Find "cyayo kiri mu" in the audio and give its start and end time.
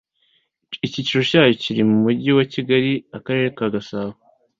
1.29-1.97